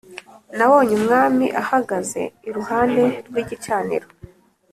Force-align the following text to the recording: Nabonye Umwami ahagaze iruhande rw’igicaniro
Nabonye 0.57 0.93
Umwami 0.99 1.45
ahagaze 1.61 2.21
iruhande 2.47 3.03
rw’igicaniro 3.27 4.07